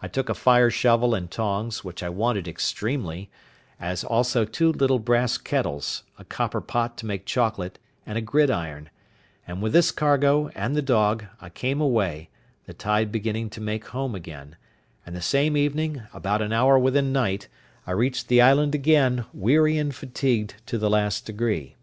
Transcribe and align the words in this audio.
I 0.00 0.06
took 0.06 0.28
a 0.28 0.34
fire 0.36 0.70
shovel 0.70 1.16
and 1.16 1.28
tongs, 1.28 1.82
which 1.82 2.00
I 2.04 2.08
wanted 2.10 2.46
extremely, 2.46 3.28
as 3.80 4.04
also 4.04 4.44
two 4.44 4.70
little 4.70 5.00
brass 5.00 5.36
kettles, 5.36 6.04
a 6.16 6.24
copper 6.24 6.60
pot 6.60 6.96
to 6.98 7.06
make 7.06 7.26
chocolate, 7.26 7.80
and 8.06 8.16
a 8.16 8.20
gridiron; 8.20 8.88
and 9.48 9.60
with 9.60 9.72
this 9.72 9.90
cargo, 9.90 10.46
and 10.54 10.76
the 10.76 10.80
dog, 10.80 11.24
I 11.40 11.48
came 11.48 11.80
away, 11.80 12.30
the 12.66 12.72
tide 12.72 13.10
beginning 13.10 13.50
to 13.50 13.60
make 13.60 13.86
home 13.88 14.14
again—and 14.14 15.16
the 15.16 15.20
same 15.20 15.56
evening, 15.56 16.04
about 16.14 16.40
an 16.40 16.52
hour 16.52 16.78
within 16.78 17.12
night, 17.12 17.48
I 17.84 17.90
reached 17.98 18.28
the 18.28 18.40
island 18.40 18.76
again, 18.76 19.24
weary 19.32 19.76
and 19.76 19.92
fatigued 19.92 20.54
to 20.66 20.78
the 20.78 20.88
last 20.88 21.26
degree. 21.26 21.74